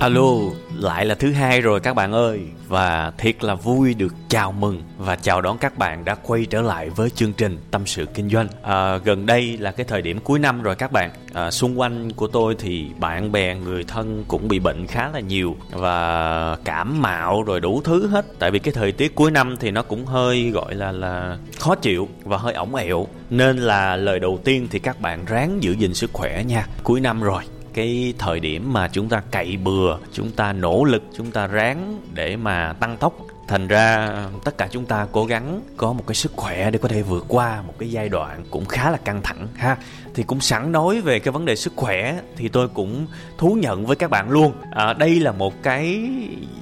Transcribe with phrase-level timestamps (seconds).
[0.00, 0.32] Alo,
[0.74, 2.40] lại là thứ hai rồi các bạn ơi.
[2.68, 6.62] Và thiệt là vui được chào mừng và chào đón các bạn đã quay trở
[6.62, 8.48] lại với chương trình tâm sự kinh doanh.
[8.62, 11.10] À, gần đây là cái thời điểm cuối năm rồi các bạn.
[11.32, 15.20] À, xung quanh của tôi thì bạn bè người thân cũng bị bệnh khá là
[15.20, 18.26] nhiều và cảm mạo rồi đủ thứ hết.
[18.38, 21.74] Tại vì cái thời tiết cuối năm thì nó cũng hơi gọi là là khó
[21.74, 23.06] chịu và hơi ổng ẹo.
[23.30, 26.66] Nên là lời đầu tiên thì các bạn ráng giữ gìn sức khỏe nha.
[26.82, 27.42] Cuối năm rồi
[27.76, 32.00] cái thời điểm mà chúng ta cậy bừa chúng ta nỗ lực chúng ta ráng
[32.14, 33.12] để mà tăng tốc.
[33.48, 34.12] Thành ra
[34.44, 37.24] tất cả chúng ta cố gắng có một cái sức khỏe để có thể vượt
[37.28, 39.76] qua một cái giai đoạn cũng khá là căng thẳng ha.
[40.14, 43.06] Thì cũng sẵn nói về cái vấn đề sức khỏe thì tôi cũng
[43.38, 44.52] thú nhận với các bạn luôn.
[44.70, 46.10] À, đây là một cái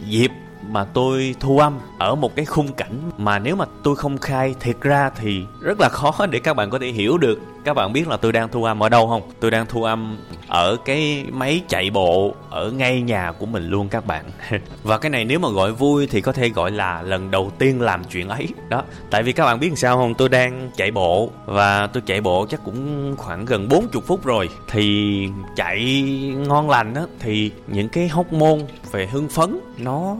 [0.09, 0.31] dịp
[0.71, 4.55] mà tôi thu âm ở một cái khung cảnh mà nếu mà tôi không khai
[4.61, 7.93] thiệt ra thì rất là khó để các bạn có thể hiểu được các bạn
[7.93, 9.23] biết là tôi đang thu âm ở đâu không?
[9.41, 13.89] Tôi đang thu âm ở cái máy chạy bộ ở ngay nhà của mình luôn
[13.89, 14.25] các bạn.
[14.83, 17.81] Và cái này nếu mà gọi vui thì có thể gọi là lần đầu tiên
[17.81, 18.49] làm chuyện ấy.
[18.69, 20.15] Đó, tại vì các bạn biết sao không?
[20.15, 24.49] Tôi đang chạy bộ và tôi chạy bộ chắc cũng khoảng gần 40 phút rồi.
[24.71, 26.03] Thì chạy
[26.37, 28.61] ngon lành á, thì những cái hóc môn
[28.93, 30.17] về hưng phấn nó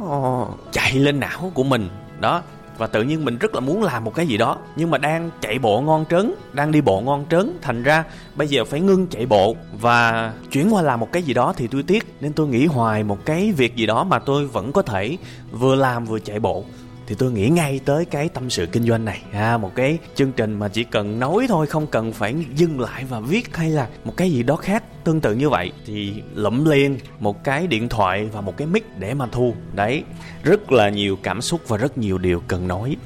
[0.73, 1.89] chạy lên não của mình.
[2.21, 2.43] Đó
[2.79, 5.31] và tự nhiên mình rất là muốn làm một cái gì đó nhưng mà đang
[5.41, 7.59] chạy bộ ngon trớn đang đi bộ ngon trớn.
[7.63, 11.35] Thành ra bây giờ phải ngưng chạy bộ và chuyển qua làm một cái gì
[11.35, 12.15] đó thì tôi tiếc.
[12.21, 15.17] Nên tôi nghĩ hoài một cái việc gì đó mà tôi vẫn có thể
[15.53, 16.65] vừa làm vừa chạy bộ.
[17.07, 19.23] Thì tôi nghĩ ngay tới cái tâm sự kinh doanh này.
[19.33, 23.05] À, một cái chương trình mà chỉ cần nói thôi không cần phải dừng lại
[23.09, 26.65] và viết hay là một cái gì đó khác tương tự như vậy thì lụm
[26.65, 29.55] liền một cái điện thoại và một cái mic để mà thu.
[29.73, 30.05] Đấy,
[30.43, 32.97] rất là nhiều cảm xúc và rất nhiều điều cần nói.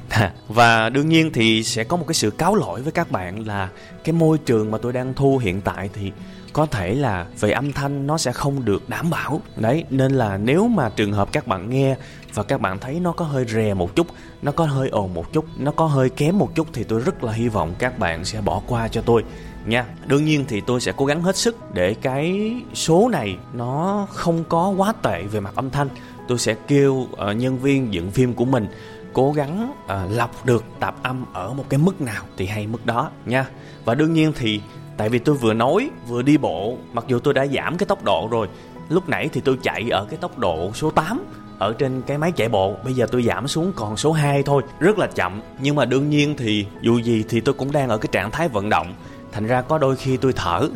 [0.47, 3.69] Và đương nhiên thì sẽ có một cái sự cáo lỗi với các bạn là
[4.03, 6.11] cái môi trường mà tôi đang thu hiện tại thì
[6.53, 9.41] có thể là về âm thanh nó sẽ không được đảm bảo.
[9.55, 11.95] Đấy, nên là nếu mà trường hợp các bạn nghe
[12.33, 14.07] và các bạn thấy nó có hơi rè một chút,
[14.41, 17.23] nó có hơi ồn một chút, nó có hơi kém một chút thì tôi rất
[17.23, 19.23] là hy vọng các bạn sẽ bỏ qua cho tôi
[19.69, 19.85] nha.
[20.07, 24.43] Đương nhiên thì tôi sẽ cố gắng hết sức để cái số này nó không
[24.49, 25.89] có quá tệ về mặt âm thanh.
[26.27, 28.67] Tôi sẽ kêu uh, nhân viên dựng phim của mình
[29.13, 32.85] cố gắng uh, lọc được tạp âm ở một cái mức nào thì hay mức
[32.85, 33.45] đó nha.
[33.85, 34.61] Và đương nhiên thì
[34.97, 38.03] tại vì tôi vừa nói vừa đi bộ mặc dù tôi đã giảm cái tốc
[38.03, 38.47] độ rồi
[38.89, 41.23] lúc nãy thì tôi chạy ở cái tốc độ số 8
[41.59, 44.63] ở trên cái máy chạy bộ bây giờ tôi giảm xuống còn số 2 thôi
[44.79, 45.41] rất là chậm.
[45.61, 48.47] Nhưng mà đương nhiên thì dù gì thì tôi cũng đang ở cái trạng thái
[48.47, 48.93] vận động
[49.31, 50.69] thành ra có đôi khi tôi thở.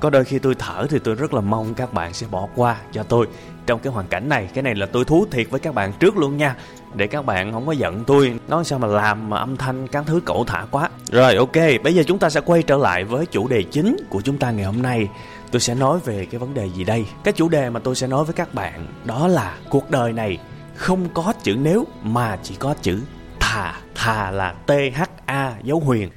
[0.00, 2.76] Có đôi khi tôi thở thì tôi rất là mong các bạn sẽ bỏ qua
[2.92, 3.26] cho tôi.
[3.66, 6.16] Trong cái hoàn cảnh này, cái này là tôi thú thiệt với các bạn trước
[6.16, 6.56] luôn nha.
[6.94, 10.04] Để các bạn không có giận tôi, nói sao mà làm mà âm thanh các
[10.06, 10.90] thứ cẩu thả quá.
[11.10, 14.20] Rồi, ok, bây giờ chúng ta sẽ quay trở lại với chủ đề chính của
[14.20, 15.08] chúng ta ngày hôm nay.
[15.50, 17.06] Tôi sẽ nói về cái vấn đề gì đây?
[17.24, 20.38] Cái chủ đề mà tôi sẽ nói với các bạn đó là cuộc đời này
[20.76, 23.00] không có chữ nếu mà chỉ có chữ
[23.40, 23.74] thà.
[23.94, 26.10] Thà là t h a dấu huyền.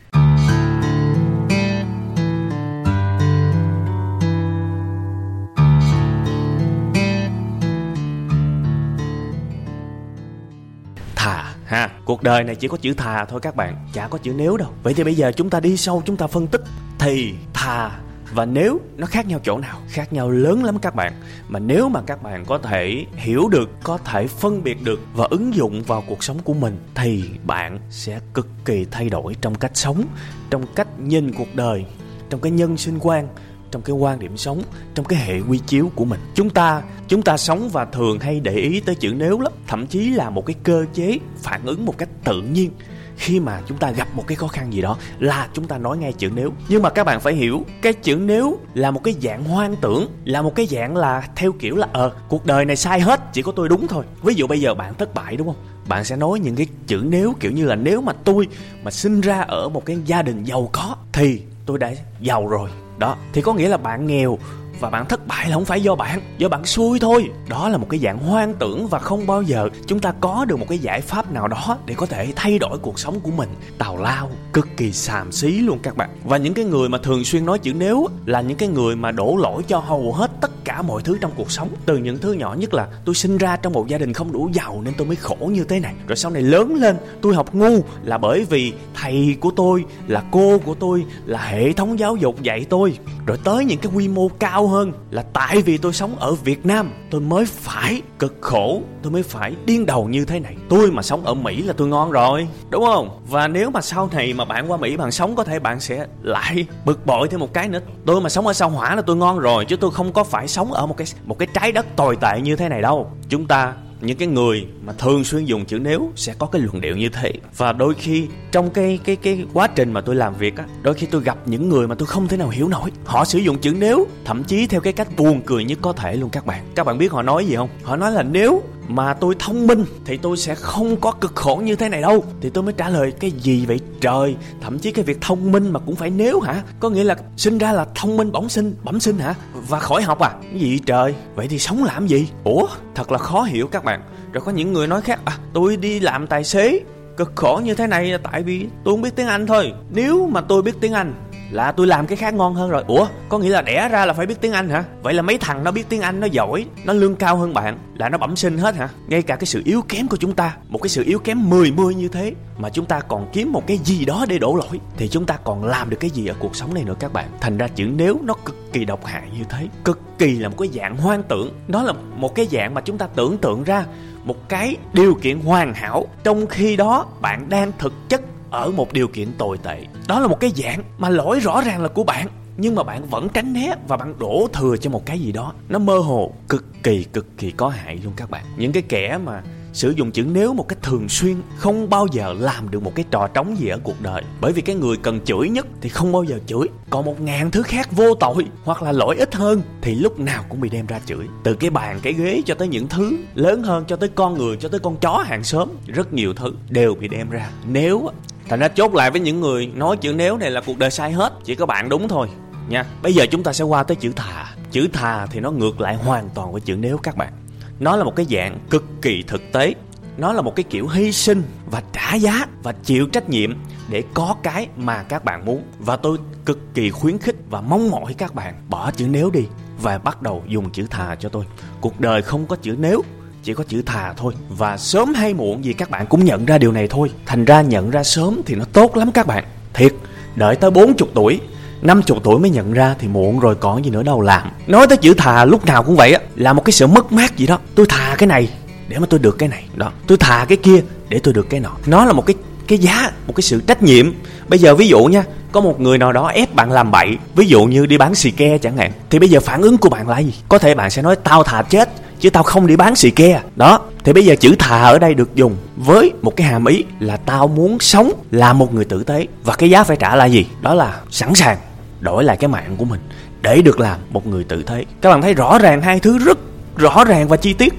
[11.75, 11.89] Ha.
[12.05, 14.69] Cuộc đời này chỉ có chữ thà thôi các bạn, chả có chữ nếu đâu.
[14.83, 16.61] Vậy thì bây giờ chúng ta đi sâu, chúng ta phân tích
[16.99, 17.91] thì, thà
[18.33, 19.77] và nếu nó khác nhau chỗ nào?
[19.89, 21.13] Khác nhau lớn lắm các bạn.
[21.47, 25.27] Mà nếu mà các bạn có thể hiểu được, có thể phân biệt được và
[25.29, 29.55] ứng dụng vào cuộc sống của mình thì bạn sẽ cực kỳ thay đổi trong
[29.55, 30.03] cách sống,
[30.49, 31.85] trong cách nhìn cuộc đời,
[32.29, 33.27] trong cái nhân sinh quan
[33.71, 34.61] trong cái quan điểm sống,
[34.95, 36.19] trong cái hệ quy chiếu của mình.
[36.35, 39.87] Chúng ta chúng ta sống và thường hay để ý tới chữ nếu lắm, thậm
[39.87, 42.71] chí là một cái cơ chế phản ứng một cách tự nhiên.
[43.17, 45.97] Khi mà chúng ta gặp một cái khó khăn gì đó là chúng ta nói
[45.97, 46.53] ngay chữ nếu.
[46.69, 50.07] Nhưng mà các bạn phải hiểu, cái chữ nếu là một cái dạng hoang tưởng,
[50.25, 53.41] là một cái dạng là theo kiểu là ờ cuộc đời này sai hết, chỉ
[53.41, 54.05] có tôi đúng thôi.
[54.23, 55.65] Ví dụ bây giờ bạn thất bại đúng không?
[55.87, 58.47] Bạn sẽ nói những cái chữ nếu, kiểu như là nếu mà tôi
[58.83, 61.91] mà sinh ra ở một cái gia đình giàu có thì tôi đã
[62.21, 64.37] giàu rồi đó thì có nghĩa là bạn nghèo
[64.79, 67.29] và bạn thất bại là không phải do bạn do bạn xui thôi.
[67.49, 70.59] Đó là một cái dạng hoang tưởng và không bao giờ chúng ta có được
[70.59, 73.49] một cái giải pháp nào đó để có thể thay đổi cuộc sống của mình.
[73.77, 76.09] Tào lao, cực kỳ xàm xí luôn các bạn.
[76.23, 79.11] Và những cái người mà thường xuyên nói chữ nếu là những cái người mà
[79.11, 81.69] đổ lỗi cho hầu hết tất cả mọi thứ trong cuộc sống.
[81.85, 84.49] Từ những thứ nhỏ nhất là tôi sinh ra trong một gia đình không đủ
[84.53, 85.93] giàu nên tôi mới khổ như thế này.
[86.07, 90.23] Rồi sau này lớn lên, tôi học ngu là bởi vì thầy của tôi, là
[90.31, 92.97] cô của tôi, là hệ thống giáo dục dạy tôi.
[93.25, 96.65] Rồi tới những cái quy mô cao hơn là tại vì tôi sống ở Việt
[96.65, 100.55] Nam, tôi mới phải cực khổ, tôi mới phải điên đầu như thế này.
[100.69, 103.21] Tôi mà sống ở Mỹ là tôi ngon rồi, đúng không?
[103.29, 106.07] Và nếu mà sau này mà bạn qua Mỹ bạn sống, có thể bạn sẽ
[106.21, 107.79] lại bực bội thêm một cái nữa.
[108.05, 110.47] Tôi mà sống ở sao hỏa là tôi ngon rồi, chứ tôi không có phải
[110.47, 113.11] sống ở một cái một cái trái đất tồi tệ như thế này đâu.
[113.29, 113.73] Chúng ta
[114.05, 117.09] những cái người mà thường xuyên dùng chữ nếu sẽ có cái luận điệu như
[117.09, 117.31] thế.
[117.57, 120.93] Và đôi khi trong cái cái cái quá trình mà tôi làm việc á, đôi
[120.93, 122.91] khi tôi gặp những người mà tôi không thể nào hiểu nổi.
[123.05, 126.15] Họ sử dụng chữ nếu, thậm chí theo cái cách buồn cười nhất có thể
[126.15, 126.65] luôn các bạn.
[126.75, 127.69] Các bạn biết họ nói gì không?
[127.83, 131.61] Họ nói là nếu mà tôi thông minh thì tôi sẽ không có cực khổ
[131.63, 132.23] như thế này đâu.
[132.41, 134.35] Thì tôi mới trả lời, cái gì vậy trời?
[134.61, 136.63] Thậm chí cái việc thông minh mà cũng phải nếu hả?
[136.79, 139.35] Có nghĩa là sinh ra là thông minh bẩm sinh bẩm sinh hả?
[139.53, 140.31] Và khỏi học à?
[140.51, 141.15] Cái gì trời?
[141.35, 142.27] Vậy thì sống làm gì?
[142.43, 144.01] Ủa, thật là khó hiểu các bạn.
[144.33, 146.79] Rồi có những người nói khác à tôi đi làm tài xế,
[147.17, 149.73] cực khổ như thế này là tại vì tôi không biết tiếng anh thôi.
[149.89, 151.13] Nếu mà tôi biết tiếng anh
[151.51, 152.83] là tôi làm cái khác ngon hơn rồi.
[152.87, 154.83] Ủa, có nghĩa là đẻ ra là phải biết tiếng anh hả?
[155.03, 157.77] Vậy là mấy thằng nó biết tiếng anh nó giỏi, nó lương cao hơn bạn,
[157.97, 158.89] là nó bẩm sinh hết hả?
[159.07, 161.71] Ngay cả cái sự yếu kém của chúng ta, một cái sự yếu kém 10
[161.71, 164.79] mươi như thế, mà chúng ta còn kiếm một cái gì đó để đổ lỗi,
[164.97, 167.29] thì chúng ta còn làm được cái gì ở cuộc sống này nữa các bạn?
[167.41, 170.55] Thành ra chữ nếu nó cực kỳ độc hại như thế, cực kỳ là một
[170.59, 171.51] cái dạng hoang tưởng.
[171.67, 173.85] Nó là một cái dạng mà chúng ta tưởng tượng ra
[174.23, 178.93] một cái điều kiện hoàn hảo, trong khi đó bạn đang thực chất ở một
[178.93, 179.85] điều kiện tồi tệ.
[180.07, 182.27] Đó là một cái dạng mà lỗi rõ ràng là của bạn,
[182.57, 185.53] nhưng mà bạn vẫn tránh né và bạn đổ thừa cho một cái gì đó.
[185.69, 188.45] Nó mơ hồ, cực kỳ cực kỳ có hại luôn các bạn.
[188.57, 189.43] Những cái kẻ mà
[189.73, 193.05] sử dụng chữ nếu một cách thường xuyên không bao giờ làm được một cái
[193.11, 194.23] trò trống gì ở cuộc đời.
[194.41, 196.67] Bởi vì cái người cần chửi nhất thì không bao giờ chửi.
[196.89, 200.43] Còn một ngàn thứ khác vô tội hoặc là lỗi ít hơn thì lúc nào
[200.49, 201.25] cũng bị đem ra chửi.
[201.43, 204.57] Từ cái bàn, cái ghế cho tới những thứ lớn hơn, cho tới con người,
[204.57, 207.49] cho tới con chó hàng xóm, rất nhiều thứ đều bị đem ra.
[207.67, 208.09] Nếu
[208.49, 211.11] thành ra chốt lại với những người nói chữ nếu này là cuộc đời sai
[211.11, 212.27] hết, chỉ có bạn đúng thôi.
[212.69, 215.81] Nha, bây giờ chúng ta sẽ qua tới chữ thà chữ thà thì nó ngược
[215.81, 217.33] lại hoàn toàn với chữ nếu các bạn.
[217.79, 219.73] Nó là một cái dạng cực kỳ thực tế.
[220.17, 223.53] Nó là một cái kiểu hy sinh và trả giá và chịu trách nhiệm
[223.89, 225.63] để có cái mà các bạn muốn.
[225.79, 229.43] Và tôi cực kỳ khuyến khích và mong mỏi các bạn bỏ chữ nếu đi
[229.81, 231.45] và bắt đầu dùng chữ thà cho tôi.
[231.81, 233.01] Cuộc đời không có chữ nếu
[233.45, 234.33] chỉ có chữ thà thôi.
[234.49, 237.11] Và sớm hay muộn gì các bạn cũng nhận ra điều này thôi.
[237.25, 239.43] Thành ra nhận ra sớm thì nó tốt lắm các bạn.
[239.73, 239.93] Thiệt,
[240.35, 241.39] đợi tới 40 tuổi
[241.81, 244.51] 50 tuổi mới nhận ra thì muộn rồi còn gì nữa đâu làm.
[244.67, 247.37] Nói tới chữ thà lúc nào cũng vậy á, là một cái sự mất mát
[247.37, 247.59] gì đó.
[247.75, 248.49] Tôi thà cái này
[248.87, 249.65] để mà tôi được cái này.
[249.75, 251.71] Đó, tôi thà cái kia để tôi được cái nọ.
[251.85, 252.35] Nó là một cái
[252.67, 254.11] cái giá, một cái sự trách nhiệm.
[254.47, 255.23] Bây giờ ví dụ nha
[255.55, 258.31] có một người nào đó ép bạn làm bậy, ví dụ như đi bán xì
[258.31, 260.33] ke chẳng hạn, thì bây giờ phản ứng của bạn là gì?
[260.49, 263.41] Có thể bạn sẽ nói, tao thà chết, chứ tao không đi bán xì ke.
[263.55, 266.83] Đó, thì bây giờ chữ thà ở đây được dùng với một cái hàm ý
[266.99, 269.27] là tao muốn sống là một người tử tế.
[269.43, 270.45] Và cái giá phải trả là gì?
[270.61, 271.57] Đó là sẵn sàng
[271.99, 272.99] đổi lại cái mạng của mình
[273.41, 274.85] để được làm một người tử tế.
[275.01, 276.37] Các bạn thấy rõ ràng hai thứ rất
[276.77, 277.73] rõ ràng và chi tiết.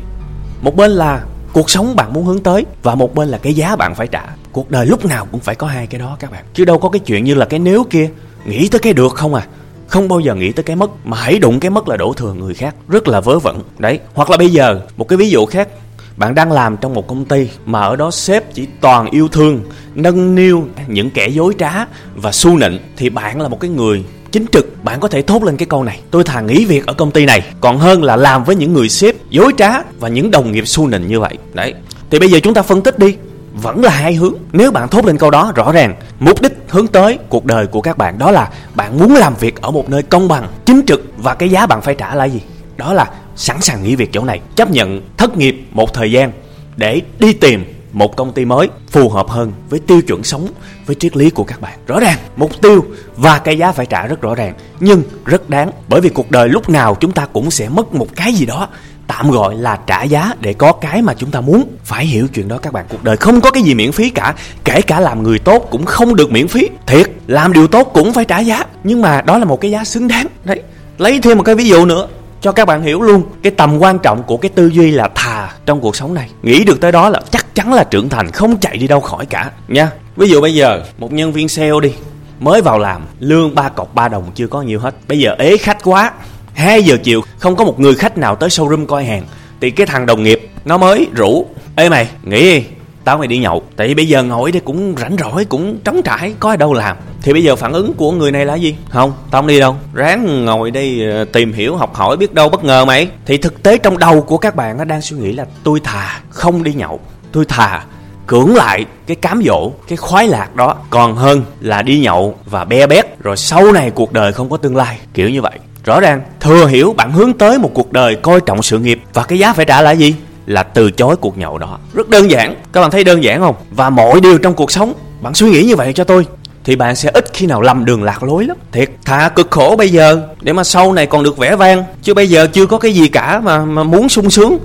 [0.62, 1.20] Một bên là
[1.52, 4.24] cuộc sống bạn muốn hướng tới và một bên là cái giá bạn phải trả.
[4.52, 6.44] Cuộc đời lúc nào cũng phải có hai cái đó các bạn.
[6.54, 8.10] Chứ đâu có cái chuyện như là cái nếu kia,
[8.44, 9.46] nghĩ tới cái được không à?
[9.86, 12.32] Không bao giờ nghĩ tới cái mất, mà hãy đụng cái mất là đổ thừa
[12.32, 13.62] người khác, rất là vớ vẩn.
[13.78, 15.68] Đấy, hoặc là bây giờ, một cái ví dụ khác.
[16.16, 19.60] Bạn đang làm trong một công ty mà ở đó sếp chỉ toàn yêu thương,
[19.94, 24.04] nâng niu những kẻ dối trá và su nịnh, thì bạn là một cái người
[24.36, 26.00] chính trực, bạn có thể thốt lên cái câu này.
[26.10, 28.88] Tôi thà nghỉ việc ở công ty này, còn hơn là làm với những người
[28.88, 31.38] sếp dối trá và những đồng nghiệp su nịnh như vậy.
[31.54, 31.74] Đấy.
[32.10, 33.16] Thì bây giờ chúng ta phân tích đi.
[33.62, 34.34] Vẫn là hai hướng.
[34.52, 37.80] Nếu bạn thốt lên câu đó, rõ ràng, mục đích, hướng tới cuộc đời của
[37.80, 41.02] các bạn đó là bạn muốn làm việc ở một nơi công bằng, chính trực
[41.16, 42.40] và cái giá bạn phải trả là gì?
[42.76, 44.40] Đó là sẵn sàng nghỉ việc chỗ này.
[44.56, 46.32] Chấp nhận thất nghiệp một thời gian
[46.76, 50.48] để đi tìm một công ty mới phù hợp hơn với tiêu chuẩn sống,
[50.86, 51.78] với triết lý của các bạn.
[51.86, 52.84] Rõ ràng, mục tiêu
[53.16, 56.48] và cái giá phải trả rất rõ ràng, nhưng rất đáng, bởi vì cuộc đời
[56.48, 58.68] lúc nào chúng ta cũng sẽ mất một cái gì đó,
[59.06, 61.76] tạm gọi là trả giá để có cái mà chúng ta muốn.
[61.84, 64.34] Phải hiểu chuyện đó các bạn, cuộc đời không có cái gì miễn phí cả,
[64.64, 66.68] kể cả làm người tốt cũng không được miễn phí.
[66.86, 69.84] Thiệt, làm điều tốt cũng phải trả giá, nhưng mà đó là một cái giá
[69.84, 70.26] xứng đáng.
[70.44, 70.62] Đấy,
[70.98, 72.08] lấy thêm một cái ví dụ nữa
[72.46, 75.52] cho các bạn hiểu luôn, cái tầm quan trọng của cái tư duy là thà
[75.66, 76.30] trong cuộc sống này.
[76.42, 79.26] Nghĩ được tới đó là chắc chắn là trưởng thành, không chạy đi đâu khỏi
[79.26, 79.50] cả.
[79.68, 79.90] Nha.
[80.16, 81.92] Ví dụ bây giờ, một nhân viên sale đi,
[82.40, 84.94] mới vào làm, lương ba cọc ba đồng chưa có nhiều hết.
[85.08, 86.12] Bây giờ ế khách quá
[86.54, 89.22] 2 giờ chiều, không có một người khách nào tới showroom coi hàng.
[89.60, 92.64] Thì cái thằng đồng nghiệp, nó mới rủ, ê mày nghĩ đi
[93.06, 93.62] tao mày đi nhậu.
[93.76, 96.74] Tại vì bây giờ ngồi đây cũng rảnh rỗi, cũng trống trải, có ở đâu
[96.74, 96.96] làm.
[97.22, 98.76] Thì bây giờ phản ứng của người này là gì?
[98.90, 99.76] Không, tao không đi đâu.
[99.94, 103.08] Ráng ngồi đây ờ, tìm hiểu, học hỏi, biết đâu bất ngờ mày.
[103.26, 106.20] Thì thực tế trong đầu của các bạn nó đang suy nghĩ là tôi thà
[106.30, 107.00] không đi nhậu.
[107.32, 107.84] Tôi thà
[108.26, 110.76] cưỡng lại cái cám dỗ, cái khoái lạc đó.
[110.90, 114.56] Còn hơn là đi nhậu và be bét, rồi sau này cuộc đời không có
[114.56, 114.98] tương lai.
[115.14, 115.58] Kiểu như vậy.
[115.84, 119.22] Rõ ràng, thừa hiểu bạn hướng tới một cuộc đời coi trọng sự nghiệp và
[119.22, 120.14] cái giá phải trả là gì?
[120.46, 121.78] Là từ chối cuộc nhậu đó.
[121.94, 122.54] Rất đơn giản.
[122.72, 123.54] Các bạn thấy đơn giản không?
[123.70, 126.26] Và mọi điều trong cuộc sống, bạn suy nghĩ như vậy cho tôi,
[126.64, 128.56] thì bạn sẽ ít khi nào lầm đường lạc lối lắm.
[128.72, 131.84] Thiệt, thà cực khổ bây giờ, để mà sau này còn được vẻ vang.
[132.02, 134.58] Chứ bây giờ chưa có cái gì cả mà mà muốn sung sướng,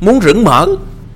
[0.00, 0.66] muốn rửng mở,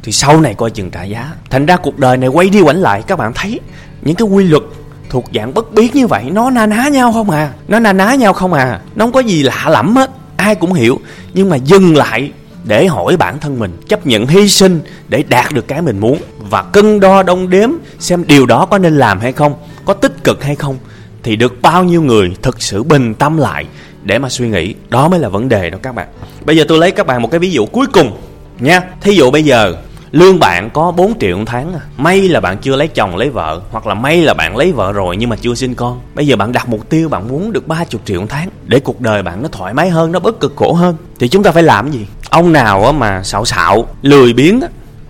[0.02, 1.32] thì sau này coi chừng trả giá.
[1.50, 3.60] Thành ra cuộc đời này quay đi quẩn lại, các bạn thấy
[4.02, 4.62] những cái quy luật
[5.10, 7.50] thuộc dạng bất biến như vậy, nó na ná nhau không à?
[7.68, 8.80] Nó na ná nhau không à?
[8.94, 11.00] Nó không có gì lạ lẫm hết ai cũng hiểu,
[11.34, 12.30] nhưng mà dừng lại
[12.66, 16.18] để hỏi bản thân mình, chấp nhận hy sinh để đạt được cái mình muốn
[16.38, 19.54] và cân đo đong đếm xem điều đó có nên làm hay không,
[19.84, 20.78] có tích cực hay không,
[21.22, 23.66] thì được bao nhiêu người thực sự bình tâm lại
[24.02, 24.74] để mà suy nghĩ.
[24.88, 26.08] Đó mới là vấn đề đó các bạn.
[26.44, 28.16] Bây giờ tôi lấy các bạn một cái ví dụ cuối cùng
[28.60, 28.82] nha.
[29.00, 29.76] Thí dụ bây giờ
[30.12, 31.80] lương bạn có 4 triệu một tháng à.
[31.96, 34.92] may là bạn chưa lấy chồng, lấy vợ, hoặc là may là bạn lấy vợ
[34.92, 36.00] rồi nhưng mà chưa sinh con.
[36.14, 39.00] Bây giờ bạn đặt mục tiêu, bạn muốn được 30 triệu một tháng để cuộc
[39.00, 40.96] đời bạn nó thoải mái hơn, nó bớt cực khổ hơn.
[41.18, 42.06] Thì chúng ta phải làm gì?
[42.30, 44.60] Ông nào mà xạo xạo, lười biếng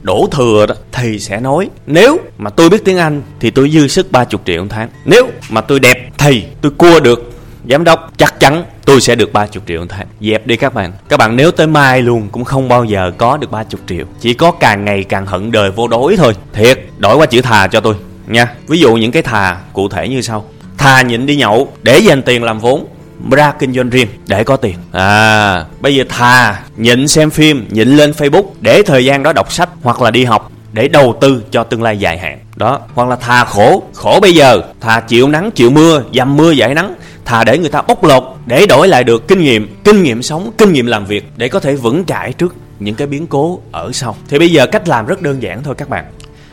[0.03, 3.89] đổ thừa đó, thì sẽ nói, nếu mà tôi biết tiếng anh thì tôi dư
[3.89, 4.89] sức 30 triệu một tháng.
[5.05, 7.36] Nếu mà tôi đẹp thì tôi cua được
[7.71, 10.93] giám đốc, chắc chắn tôi sẽ được 30 triệu một tháng dẹp đi các bạn.
[11.09, 14.05] Các bạn nếu tới mai luôn cũng không bao giờ có được 30 triệu.
[14.21, 16.35] Chỉ có càng ngày càng hận đời vô đối thôi.
[16.53, 17.95] Thiệt, đổi qua chữ thà cho tôi,
[18.27, 18.55] nha.
[18.69, 20.45] Ví dụ những cái thà cụ thể như sau.
[20.79, 22.87] Thà nhịn đi nhậu, để dành tiền làm vốn,
[23.31, 24.75] ra kinh doanh riêng, để có tiền.
[24.93, 29.53] À bây giờ thà nhịn xem phim, nhịn lên facebook, để thời gian đó đọc
[29.53, 32.39] sách, hoặc là đi học, để đầu tư cho tương lai dài hạn.
[32.57, 34.61] Đó, hoặc là thà khổ khổ bây giờ.
[34.81, 36.95] Thà chịu nắng, chịu mưa, dầm mưa giải nắng
[37.27, 40.51] thà để người ta bóc lột, để đổi lại được kinh nghiệm kinh nghiệm sống,
[40.59, 43.93] kinh nghiệm làm việc, để có thể vững chãi trước những cái biến cố ở
[43.93, 44.17] sau.
[44.29, 46.05] Thì bây giờ cách làm rất đơn giản thôi các bạn.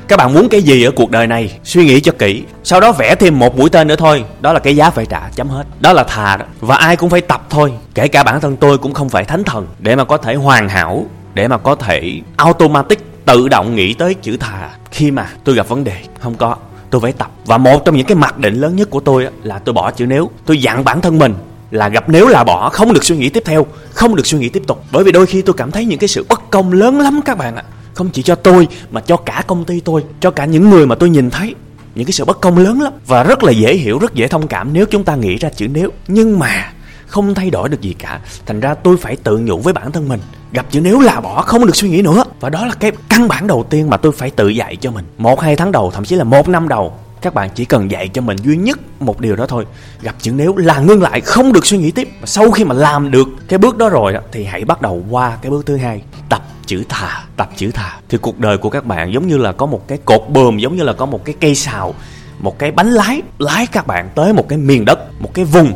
[0.08, 1.60] Các bạn muốn cái gì ở cuộc đời này?
[1.64, 2.44] Suy nghĩ cho kỹ.
[2.64, 4.24] Sau đó vẽ thêm một mũi tên nữa thôi.
[4.42, 5.64] Đó là cái giá phải trả, chấm hết.
[5.80, 6.46] Đó là thà đó.
[6.60, 7.72] Và ai cũng phải tập thôi.
[7.96, 9.68] Kể cả bản thân tôi cũng không phải thánh thần.
[9.80, 14.14] Để mà có thể hoàn hảo, để mà có thể automatic tự động nghĩ tới
[14.14, 15.98] chữ thà khi mà tôi gặp vấn đề.
[16.20, 16.56] Không có
[16.94, 17.32] tôi phải tập.
[17.46, 20.06] Và một trong những cái mặc định lớn nhất của tôi là tôi bỏ chữ
[20.06, 20.30] nếu.
[20.46, 21.34] Tôi dặn bản thân mình
[21.72, 24.50] là gặp nếu là bỏ, không được suy nghĩ tiếp theo, không được suy nghĩ
[24.50, 24.84] tiếp tục.
[24.92, 27.38] Bởi vì đôi khi tôi cảm thấy những cái sự bất công lớn lắm các
[27.38, 27.64] bạn ạ.
[27.94, 30.96] Không chỉ cho tôi, mà cho cả công ty tôi, cho cả những người mà
[30.96, 31.56] tôi nhìn thấy.
[31.96, 32.94] Những cái sự bất công lớn lắm.
[33.08, 35.68] Và rất là dễ hiểu, rất dễ thông cảm nếu chúng ta nghĩ ra chữ
[35.68, 35.90] nếu.
[36.08, 36.73] Nhưng mà
[37.14, 38.20] không thay đổi được gì cả.
[38.46, 40.20] Thành ra tôi phải tự nhủ với bản thân mình,
[40.52, 42.24] gặp chữ nếu là bỏ, không được suy nghĩ nữa.
[42.40, 45.06] Và đó là cái căn bản đầu tiên mà tôi phải tự dạy cho mình.
[45.18, 48.08] Một, hai tháng đầu, thậm chí là một năm đầu, các bạn chỉ cần dạy
[48.08, 49.66] cho mình duy nhất một điều đó thôi.
[50.02, 52.10] Gặp chữ nếu là ngưng lại, không được suy nghĩ tiếp.
[52.22, 55.38] Và sau khi mà làm được cái bước đó rồi thì hãy bắt đầu qua
[55.42, 58.00] cái bước thứ hai, tập chữ thà, tập chữ thà.
[58.10, 60.76] Thì cuộc đời của các bạn giống như là có một cái cột bờm giống
[60.76, 61.94] như là có một cái cây xào
[62.40, 65.74] một cái bánh lái lái các bạn tới một cái miền đất, một cái vùng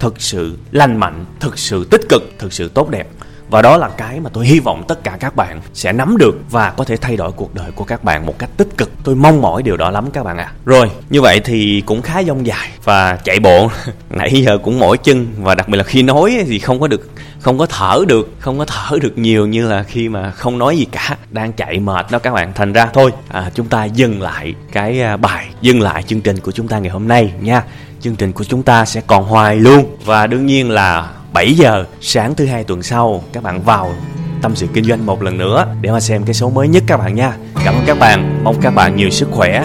[0.00, 3.08] thực sự lành mạnh thực sự tích cực thực sự tốt đẹp.
[3.50, 6.34] Và đó là cái mà tôi hy vọng tất cả các bạn sẽ nắm được
[6.50, 8.90] và có thể thay đổi cuộc đời của các bạn một cách tích cực.
[9.04, 10.44] Tôi mong mỏi điều đó lắm các bạn ạ.
[10.44, 10.54] À.
[10.64, 13.70] rồi như vậy thì cũng khá dông dài và chạy bộ.
[14.10, 17.10] Nãy giờ cũng mỏi chân và đặc biệt là khi nói thì không có được
[17.40, 20.76] không có thở được không có thở được nhiều như là khi mà không nói
[20.76, 21.16] gì cả.
[21.30, 22.52] Đang chạy mệt đó các bạn.
[22.54, 26.38] Thành ra thôi à, chúng ta dừng lại cái à, bài dừng lại chương trình
[26.40, 27.62] của chúng ta ngày hôm nay nha
[28.00, 29.96] chương trình của chúng ta sẽ còn hoài luôn.
[30.04, 33.92] Và đương nhiên là 7 giờ sáng thứ hai tuần sau, các bạn vào
[34.42, 36.96] tâm sự kinh doanh một lần nữa để mà xem cái số mới nhất các
[36.96, 37.36] bạn nha.
[37.64, 38.44] Cảm ơn các bạn.
[38.44, 39.64] Mong các bạn nhiều sức khỏe.